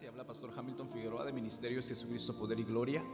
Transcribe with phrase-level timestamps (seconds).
[0.00, 3.04] Te habla Pastor Hamilton Figueroa de Ministerios Jesucristo Poder y Gloria.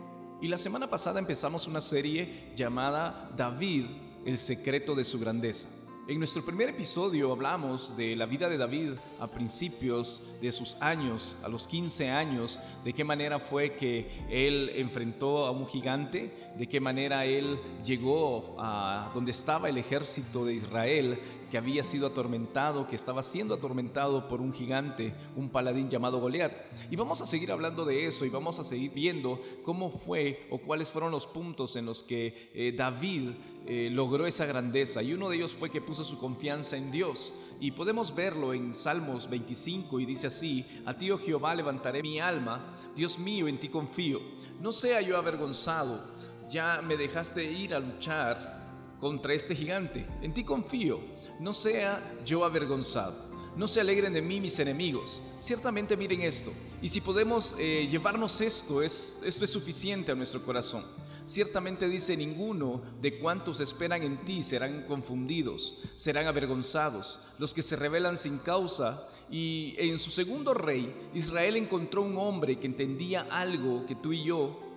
[0.40, 3.86] Y la semana pasada empezamos una serie llamada David,
[4.24, 5.68] el secreto de su grandeza.
[6.08, 11.38] En nuestro primer episodio hablamos de la vida de David a principios de sus años,
[11.44, 16.66] a los 15 años, de qué manera fue que él enfrentó a un gigante, de
[16.66, 21.20] qué manera él llegó a donde estaba el ejército de Israel
[21.50, 26.52] que había sido atormentado, que estaba siendo atormentado por un gigante, un paladín llamado Goliat.
[26.90, 30.58] Y vamos a seguir hablando de eso y vamos a seguir viendo cómo fue o
[30.58, 33.30] cuáles fueron los puntos en los que eh, David
[33.66, 35.02] eh, logró esa grandeza.
[35.02, 37.34] Y uno de ellos fue que puso su confianza en Dios.
[37.58, 42.20] Y podemos verlo en Salmos 25 y dice así, a ti, oh Jehová, levantaré mi
[42.20, 44.20] alma, Dios mío, en ti confío.
[44.60, 46.06] No sea yo avergonzado,
[46.48, 50.06] ya me dejaste ir a luchar contra este gigante.
[50.22, 51.00] En ti confío,
[51.40, 53.28] no sea yo avergonzado.
[53.56, 55.20] No se alegren de mí mis enemigos.
[55.40, 56.52] Ciertamente miren esto.
[56.80, 60.84] Y si podemos eh, llevarnos esto, es, esto es suficiente a nuestro corazón.
[61.24, 67.76] Ciertamente dice, ninguno de cuantos esperan en ti serán confundidos, serán avergonzados, los que se
[67.76, 69.08] rebelan sin causa.
[69.30, 74.24] Y en su segundo rey, Israel encontró un hombre que entendía algo que tú y
[74.24, 74.70] yo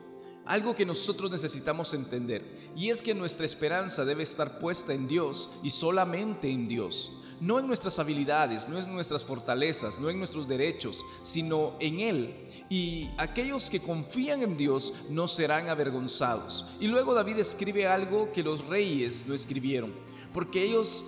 [0.45, 2.44] algo que nosotros necesitamos entender,
[2.75, 7.11] y es que nuestra esperanza debe estar puesta en Dios y solamente en Dios.
[7.44, 12.33] No en nuestras habilidades, no en nuestras fortalezas, no en nuestros derechos, sino en Él.
[12.69, 16.66] Y aquellos que confían en Dios no serán avergonzados.
[16.80, 19.94] Y luego David escribe algo que los reyes no escribieron,
[20.33, 21.03] porque ellos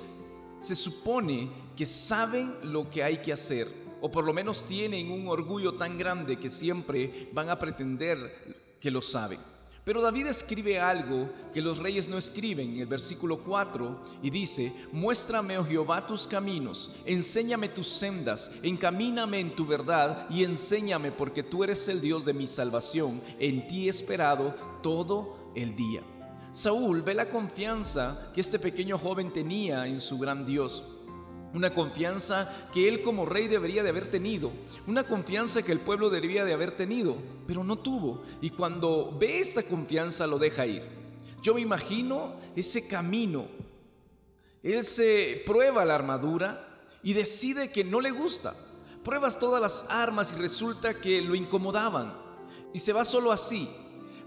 [0.59, 3.69] se supone que saben lo que hay que hacer,
[4.01, 8.91] o por lo menos tienen un orgullo tan grande que siempre van a pretender que
[8.91, 9.39] lo saben.
[9.85, 14.73] Pero David escribe algo que los reyes no escriben en el versículo 4 y dice,
[14.91, 21.43] muéstrame, oh Jehová, tus caminos, enséñame tus sendas, encamíname en tu verdad y enséñame porque
[21.43, 26.01] tú eres el Dios de mi salvación, en ti he esperado todo el día.
[26.51, 31.04] Saúl ve la confianza que este pequeño joven tenía en su gran Dios
[31.55, 34.51] una confianza que él como rey debería de haber tenido,
[34.87, 37.15] una confianza que el pueblo debería de haber tenido,
[37.47, 38.23] pero no tuvo.
[38.41, 40.83] Y cuando ve esta confianza lo deja ir.
[41.41, 43.47] Yo me imagino ese camino.
[44.63, 48.53] Él se prueba la armadura y decide que no le gusta.
[49.01, 52.13] Pruebas todas las armas y resulta que lo incomodaban.
[52.73, 53.69] Y se va solo así.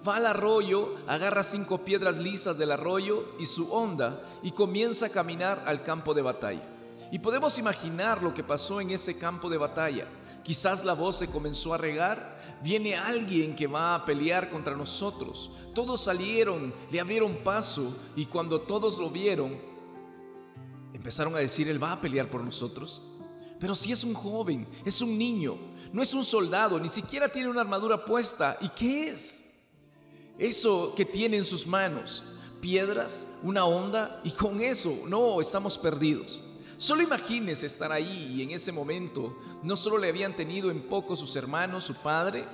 [0.06, 5.10] Va al arroyo, agarra cinco piedras lisas del arroyo y su onda y comienza a
[5.10, 6.77] caminar al campo de batalla.
[7.10, 10.08] Y podemos imaginar lo que pasó en ese campo de batalla.
[10.42, 15.50] Quizás la voz se comenzó a regar, viene alguien que va a pelear contra nosotros.
[15.74, 19.60] Todos salieron, le abrieron paso y cuando todos lo vieron,
[20.92, 23.02] empezaron a decir, Él va a pelear por nosotros.
[23.60, 25.56] Pero si es un joven, es un niño,
[25.92, 28.56] no es un soldado, ni siquiera tiene una armadura puesta.
[28.60, 29.44] ¿Y qué es?
[30.38, 32.22] Eso que tiene en sus manos,
[32.60, 36.47] piedras, una onda, y con eso, no, estamos perdidos.
[36.78, 41.16] Solo imagínese estar ahí y en ese momento no solo le habían tenido en poco
[41.16, 42.46] sus hermanos, su padre,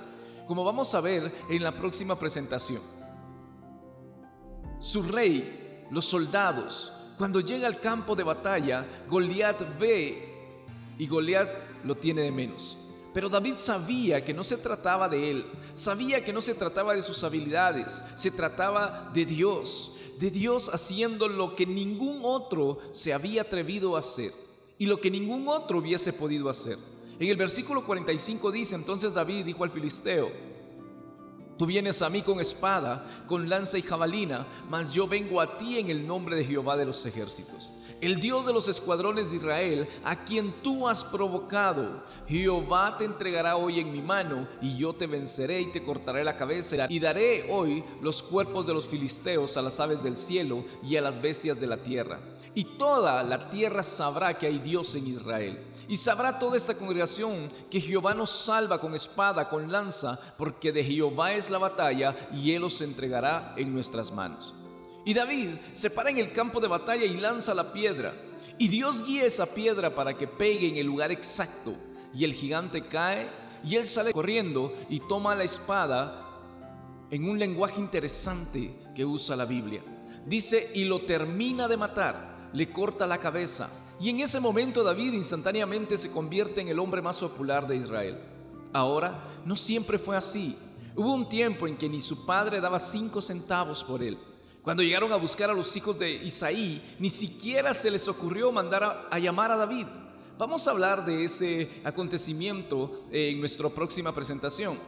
[0.47, 2.81] como vamos a ver en la próxima presentación.
[4.79, 10.57] Su rey, los soldados, cuando llega al campo de batalla, Goliat ve
[10.97, 12.79] y Goliat lo tiene de menos.
[13.13, 17.03] Pero David sabía que no se trataba de él, sabía que no se trataba de
[17.03, 23.43] sus habilidades, se trataba de Dios de Dios haciendo lo que ningún otro se había
[23.43, 24.31] atrevido a hacer
[24.77, 26.77] y lo que ningún otro hubiese podido hacer.
[27.19, 30.31] En el versículo 45 dice, entonces David dijo al filisteo,
[31.57, 35.79] Tú vienes a mí con espada, con lanza y jabalina, mas yo vengo a ti
[35.79, 37.71] en el nombre de Jehová de los ejércitos
[38.01, 42.03] el Dios de los escuadrones de Israel, a quien tú has provocado.
[42.27, 46.37] Jehová te entregará hoy en mi mano, y yo te venceré y te cortaré la
[46.37, 50.97] cabeza, y daré hoy los cuerpos de los filisteos a las aves del cielo y
[50.97, 52.19] a las bestias de la tierra.
[52.53, 55.63] Y toda la tierra sabrá que hay Dios en Israel.
[55.87, 60.83] Y sabrá toda esta congregación que Jehová nos salva con espada, con lanza, porque de
[60.83, 64.55] Jehová es la batalla, y Él os entregará en nuestras manos.
[65.05, 68.13] Y David se para en el campo de batalla y lanza la piedra.
[68.57, 71.75] Y Dios guía esa piedra para que pegue en el lugar exacto.
[72.13, 73.29] Y el gigante cae
[73.63, 76.25] y él sale corriendo y toma la espada
[77.11, 79.83] en un lenguaje interesante que usa la Biblia.
[80.25, 83.69] Dice, y lo termina de matar, le corta la cabeza.
[83.99, 88.19] Y en ese momento David instantáneamente se convierte en el hombre más popular de Israel.
[88.73, 90.57] Ahora, no siempre fue así.
[90.95, 94.17] Hubo un tiempo en que ni su padre daba cinco centavos por él.
[94.61, 99.07] Cuando llegaron a buscar a los hijos de Isaí, ni siquiera se les ocurrió mandar
[99.11, 99.87] a, llamar a David.
[100.37, 104.79] Vamos a hablar de ese acontecimiento en nuestra próxima presentación.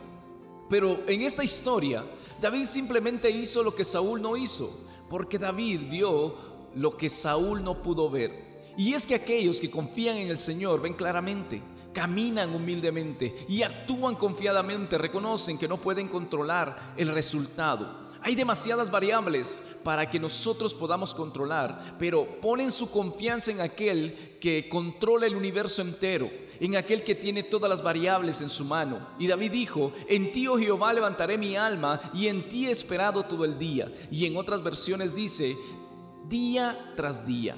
[0.69, 2.06] Pero en esta historia,
[2.39, 6.36] David simplemente hizo lo que Saúl no hizo, porque David vio
[6.74, 8.46] lo que Saúl no pudo ver.
[8.77, 11.62] Y es que aquellos que confían en el Señor ven claramente,
[11.94, 18.07] caminan humildemente y actúan confiadamente, reconocen que no pueden controlar el resultado.
[18.21, 24.68] Hay demasiadas variables para que nosotros podamos controlar, pero ponen su confianza en aquel que
[24.69, 29.07] controla el universo entero, en aquel que tiene todas las variables en su mano.
[29.18, 33.23] Y David dijo, en ti, oh Jehová, levantaré mi alma y en ti he esperado
[33.23, 33.91] todo el día.
[34.12, 35.56] Y en otras versiones dice,
[36.27, 37.56] día tras día.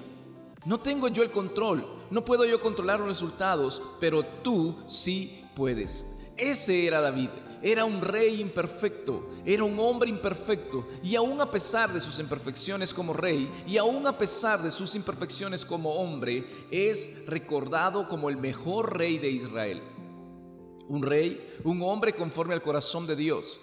[0.65, 6.05] No tengo yo el control, no puedo yo controlar los resultados, pero tú sí puedes.
[6.35, 7.29] Ese era David.
[7.61, 12.93] Era un rey imperfecto, era un hombre imperfecto, y aún a pesar de sus imperfecciones
[12.93, 18.37] como rey, y aún a pesar de sus imperfecciones como hombre, es recordado como el
[18.37, 19.83] mejor rey de Israel.
[20.87, 23.59] Un rey, un hombre conforme al corazón de Dios.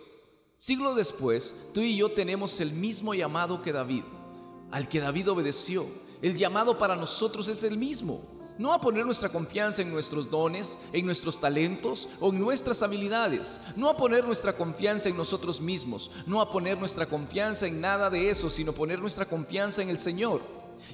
[0.56, 4.04] Siglo después, tú y yo tenemos el mismo llamado que David,
[4.76, 5.86] al que David obedeció
[6.20, 8.20] el llamado para nosotros es el mismo.
[8.58, 13.62] No a poner nuestra confianza en nuestros dones, en nuestros talentos o en nuestras habilidades.
[13.74, 16.10] No a poner nuestra confianza en nosotros mismos.
[16.26, 19.98] No a poner nuestra confianza en nada de eso, sino poner nuestra confianza en el
[19.98, 20.42] Señor.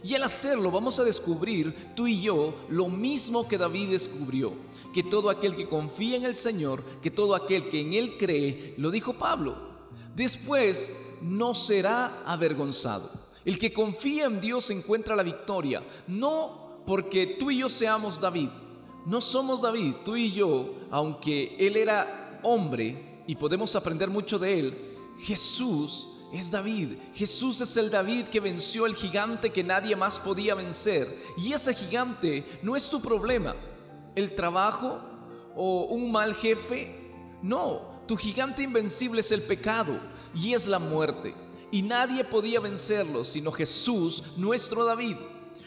[0.04, 4.52] Y al hacerlo vamos a descubrir tú y yo lo mismo que David descubrió,
[4.94, 8.74] que todo aquel que confía en el Señor, que todo aquel que en Él cree,
[8.78, 9.56] lo dijo Pablo,
[10.14, 13.21] después no será avergonzado.
[13.44, 18.48] El que confía en Dios encuentra la victoria, no porque tú y yo seamos David.
[19.04, 24.60] No somos David, tú y yo, aunque Él era hombre y podemos aprender mucho de
[24.60, 24.78] Él,
[25.18, 26.92] Jesús es David.
[27.12, 31.08] Jesús es el David que venció al gigante que nadie más podía vencer.
[31.36, 33.56] Y ese gigante no es tu problema.
[34.14, 35.00] El trabajo
[35.56, 36.94] o un mal jefe.
[37.42, 39.98] No, tu gigante invencible es el pecado
[40.32, 41.34] y es la muerte
[41.72, 45.16] y nadie podía vencerlo sino Jesús, nuestro David.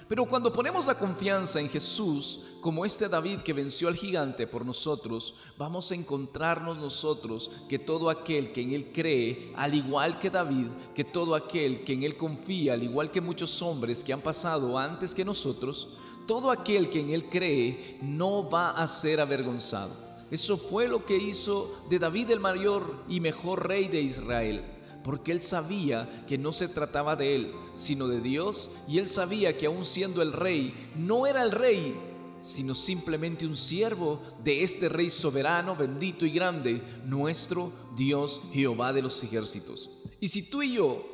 [0.07, 4.63] Pero cuando ponemos la confianza en Jesús, como este David que venció al gigante por
[4.63, 10.29] nosotros, vamos a encontrarnos nosotros que todo aquel que en Él cree, al igual que
[10.29, 14.21] David, que todo aquel que en Él confía, al igual que muchos hombres que han
[14.21, 15.89] pasado antes que nosotros,
[16.27, 20.05] todo aquel que en Él cree no va a ser avergonzado.
[20.29, 24.74] Eso fue lo que hizo de David el mayor y mejor rey de Israel
[25.05, 29.55] porque él sabía que no se trataba de él, sino de Dios, y él sabía
[29.55, 31.95] que aun siendo el rey, no era el rey,
[32.39, 39.03] sino simplemente un siervo de este rey soberano, bendito y grande, nuestro Dios Jehová de
[39.03, 39.91] los ejércitos.
[40.19, 41.05] Y si tú y yo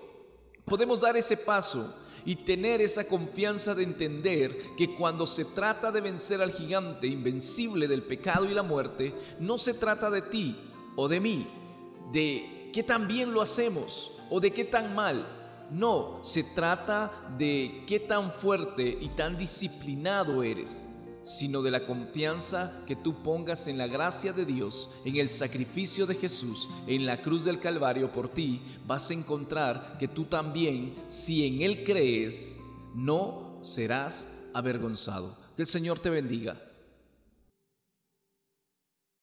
[0.63, 5.99] podemos dar ese paso y tener esa confianza de entender que cuando se trata de
[5.99, 10.55] vencer al gigante invencible del pecado y la muerte, no se trata de ti
[10.95, 11.45] o de mí,
[12.13, 15.27] de qué tan bien lo hacemos o de qué tan mal.
[15.69, 20.85] No, se trata de qué tan fuerte y tan disciplinado eres,
[21.21, 26.05] sino de la confianza que tú pongas en la gracia de Dios, en el sacrificio
[26.05, 30.95] de Jesús, en la cruz del Calvario por ti, vas a encontrar que tú también,
[31.07, 32.57] si en Él crees,
[32.93, 35.37] no serás avergonzado.
[35.55, 36.70] Que el Señor te bendiga.